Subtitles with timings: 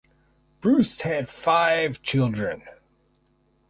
[0.61, 2.63] Bruce had five children.